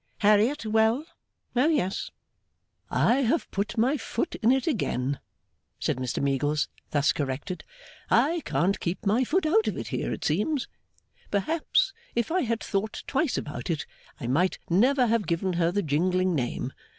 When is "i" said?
2.89-3.17, 8.09-8.41, 12.31-12.41, 14.19-14.25